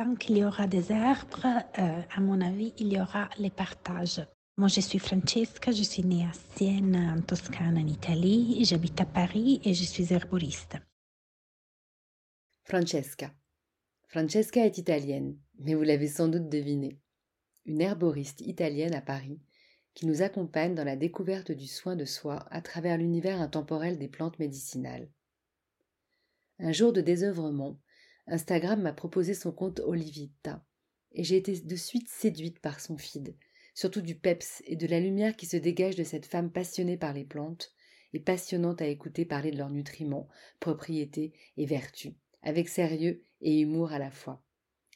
[0.00, 1.44] Tant qu'il y aura des arbres,
[1.78, 4.26] euh, à mon avis, il y aura les partages.
[4.56, 8.64] Moi, je suis Francesca, je suis née à Sienne, en Toscane, en Italie.
[8.64, 10.78] J'habite à Paris et je suis herboriste.
[12.64, 13.30] Francesca.
[14.08, 16.98] Francesca est italienne, mais vous l'avez sans doute deviné.
[17.66, 19.38] Une herboriste italienne à Paris
[19.92, 24.08] qui nous accompagne dans la découverte du soin de soi à travers l'univers intemporel des
[24.08, 25.10] plantes médicinales.
[26.58, 27.78] Un jour de désœuvrement,
[28.30, 30.64] Instagram m'a proposé son compte Olivita,
[31.12, 33.36] et j'ai été de suite séduite par son feed,
[33.74, 37.12] surtout du peps et de la lumière qui se dégage de cette femme passionnée par
[37.12, 37.72] les plantes
[38.12, 40.28] et passionnante à écouter parler de leurs nutriments,
[40.60, 44.44] propriétés et vertus, avec sérieux et humour à la fois.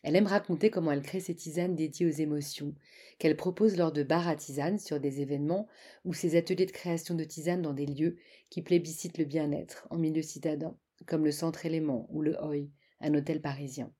[0.04, 2.74] Elle aime raconter comment elle crée ses tisanes dédiées aux émotions,
[3.18, 5.66] qu'elle propose lors de bars à tisanes sur des événements
[6.04, 8.16] ou ses ateliers de création de tisanes dans des lieux
[8.50, 10.76] qui plébiscitent le bien-être en milieu citadin,
[11.06, 12.70] comme le Centre Élément ou le Hoy,
[13.04, 13.92] un hôtel parisien.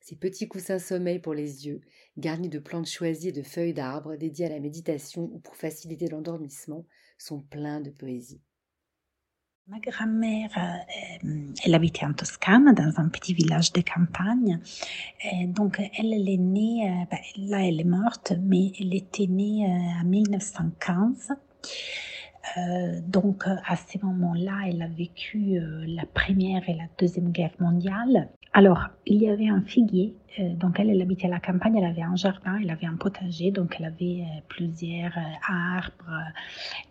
[0.00, 1.80] Ces petits coussins sommeil pour les yeux,
[2.18, 6.08] garnis de plantes choisies et de feuilles d'arbres dédiées à la méditation ou pour faciliter
[6.08, 6.84] l'endormissement,
[7.16, 8.42] sont pleins de poésie.
[9.66, 14.60] Ma grand-mère, euh, elle habitait en Toscane, dans un petit village de campagne.
[15.46, 20.02] donc, elle, est née, euh, ben, là, elle est morte, mais elle était née euh,
[20.02, 21.32] en 1915.
[23.06, 28.28] Donc, à ce moment-là, elle a vécu la première et la deuxième guerre mondiale.
[28.56, 30.14] Alors, il y avait un figuier.
[30.38, 32.94] Euh, donc, elle, elle habitait à la campagne, elle avait un jardin, elle avait un
[32.94, 36.22] potager, donc elle avait euh, plusieurs euh, arbres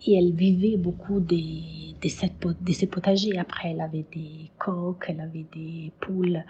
[0.06, 3.38] et elle vivait beaucoup de, de, ces potagers.
[3.40, 6.44] Après, elle avait des coques, elle avait des poules.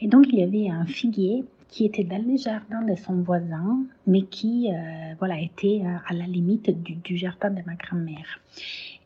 [0.00, 1.44] Et donc, il y avait un figuier
[1.76, 4.70] qui était dans le jardin de son voisin, mais qui
[5.18, 8.40] voilà, était à la limite du, jardin de ma grand-mère.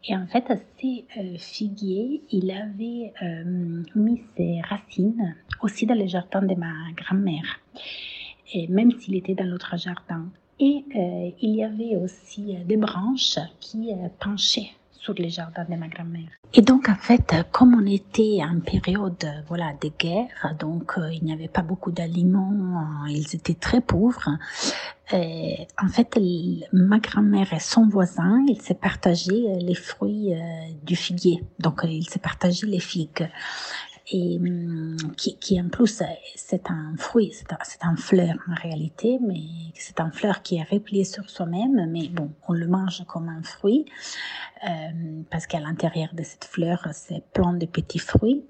[0.09, 0.45] Et en fait,
[0.81, 6.73] ces euh, figuiers, il avait euh, mis ses racines aussi dans le jardin de ma
[6.97, 7.61] grand-mère,
[8.69, 10.31] même s'il était dans l'autre jardin.
[10.59, 14.71] Et euh, il y avait aussi des branches qui penchaient
[15.15, 16.29] sur les jardins de ma grand-mère.
[16.55, 21.33] Et donc, en fait, comme on était en période voilà, de guerre, donc il n'y
[21.33, 24.31] avait pas beaucoup d'aliments, ils étaient très pauvres,
[25.13, 25.17] euh,
[25.83, 26.19] en fait,
[26.73, 30.39] ma grand-mère et son voisin, ils se partageaient les fruits euh,
[30.85, 31.43] du figuier.
[31.59, 33.29] Donc, ils se partageaient les figues.
[34.13, 36.03] Et hum, qui, qui en plus,
[36.35, 39.41] c'est un fruit, c'est un, fleur en réalité, mais
[39.75, 43.43] c'est un fleur qui est replié sur soi-même, mais bon, on le mange comme un
[43.43, 43.85] fruit,
[44.69, 48.45] euh, parce qu'à l'intérieur de cette fleur, c'est plein de petits fruits.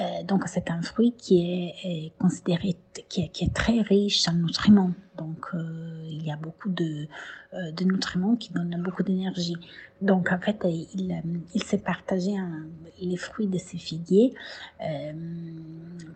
[0.00, 2.76] Euh, donc, c'est un fruit qui est, est considéré,
[3.08, 4.92] qui est, qui est, très riche en nutriments.
[5.16, 5.85] Donc, euh,
[6.26, 7.06] il y a beaucoup de,
[7.54, 9.56] euh, de nutriments qui donnent beaucoup d'énergie.
[10.02, 11.22] Donc, en fait, il,
[11.54, 12.32] il s'est partagé
[13.00, 14.34] les fruits de ces figuiers
[14.82, 15.12] euh,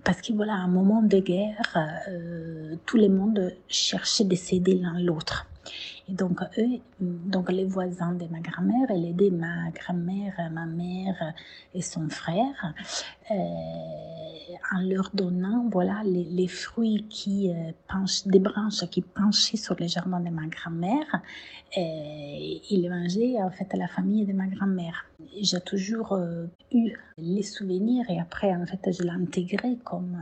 [0.05, 1.77] parce que, voilà, un moment de guerre,
[2.09, 5.47] euh, tout le monde cherchait de s'aider l'un l'autre.
[6.09, 11.35] Et donc, eux, donc les voisins de ma grand-mère, elle aidait ma grand-mère, ma mère
[11.75, 12.75] et son frère
[13.31, 13.35] euh,
[14.73, 17.71] en leur donnant, voilà, les, fruits qui euh,
[18.27, 21.23] des branches qui penchaient sur les jardins de ma grand-mère.
[21.77, 25.05] Et ils mangeaient, en fait, à la famille de ma grand-mère.
[25.41, 30.19] J'ai toujours euh, eu les souvenirs et après, en fait, je l'ai intégré comme,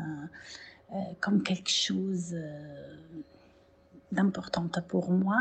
[1.20, 2.34] comme quelque chose
[4.12, 5.36] d'importante pour moi,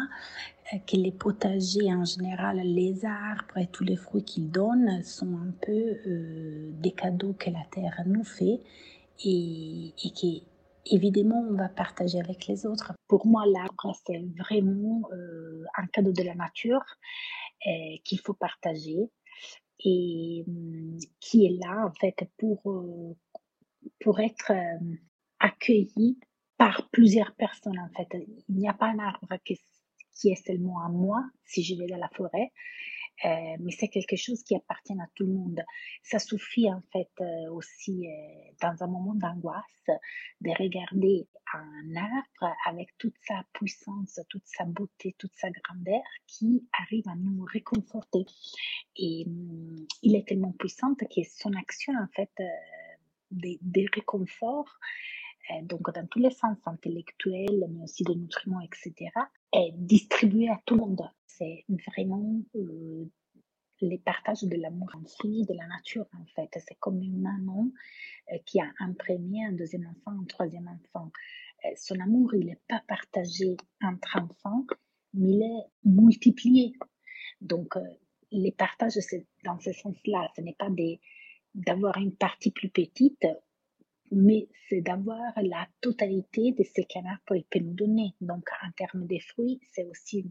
[0.73, 5.37] euh, que les potagers en général, les arbres et tous les fruits qu'ils donnent sont
[5.37, 8.61] un peu euh, des cadeaux que la terre nous fait
[9.23, 10.43] et, et,
[10.85, 12.93] évidemment, on va partager avec les autres.
[13.07, 16.83] Pour moi, l'arbre, c'est vraiment euh, un cadeau de la nature
[18.05, 19.09] qu'il faut partager
[19.83, 20.45] et
[21.19, 22.61] qui est là, en fait, pour,
[23.99, 24.53] pour être
[25.39, 26.17] accueilli
[26.57, 28.07] par plusieurs personnes, en fait.
[28.49, 29.59] Il n'y a pas un arbre qui,
[30.29, 32.51] est seulement à moi si je vais dans la forêt.
[33.25, 35.63] Euh, mais c'est quelque chose qui appartient à tout le monde.
[36.03, 39.63] Ça suffit en fait euh, aussi euh, dans un moment d'angoisse
[40.41, 46.67] de regarder un arbre avec toute sa puissance, toute sa beauté, toute sa grandeur qui
[46.79, 48.25] arrive à nous réconforter.
[48.97, 52.31] Et hum, il est tellement puissant que son action en fait
[53.31, 54.77] des, des réconforts
[55.63, 59.11] donc dans tous les sens intellectuels, mais aussi de nutriments, etc.,
[59.53, 63.05] est distribué à tout le monde c'est vraiment euh,
[63.81, 66.49] les partages de l'amour infini de la nature, en fait.
[66.67, 67.69] C'est comme une maman
[68.31, 71.11] euh, qui a un premier, un deuxième enfant, un troisième enfant.
[71.65, 74.65] Euh, son amour, il n'est pas partagé entre enfants,
[75.13, 76.73] mais il est multiplié.
[77.41, 77.75] Donc,
[78.31, 80.27] les partages, c'est dans ce sens-là.
[80.35, 80.69] Ce n'est pas
[81.53, 83.25] d'avoir une partie plus petite,
[84.11, 88.13] mais c'est d'avoir la totalité de ce qu'un arbre peut nous donner.
[88.21, 90.25] Donc, en termes de fruits, c'est aussi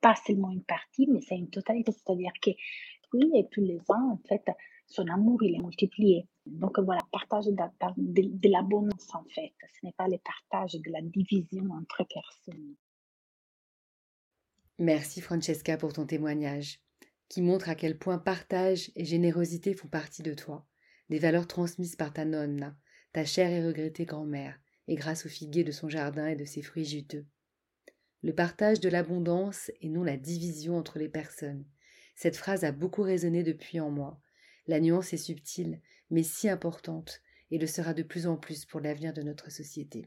[0.00, 1.92] pas seulement une partie, mais c'est une totalité.
[1.92, 2.50] C'est-à-dire que
[3.12, 4.44] oui, et tous les ans, en fait,
[4.86, 6.26] son amour, il est multiplié.
[6.46, 9.52] Donc voilà, partage de, de, de l'abondance, en fait.
[9.80, 12.74] Ce n'est pas le partage de la division entre personnes.
[14.78, 16.80] Merci Francesca pour ton témoignage,
[17.28, 20.64] qui montre à quel point partage et générosité font partie de toi,
[21.08, 22.76] des valeurs transmises par ta nonna,
[23.12, 26.62] ta chère et regrettée grand-mère, et grâce aux figuiers de son jardin et de ses
[26.62, 27.26] fruits juteux
[28.22, 31.64] le partage de l'abondance et non la division entre les personnes.
[32.14, 34.20] Cette phrase a beaucoup résonné depuis en moi.
[34.66, 38.80] La nuance est subtile, mais si importante, et le sera de plus en plus pour
[38.80, 40.06] l'avenir de notre société.